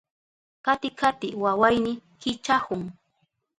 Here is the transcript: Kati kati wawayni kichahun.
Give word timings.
Kati 0.65 0.89
kati 0.99 1.27
wawayni 1.43 1.91
kichahun. 2.21 2.81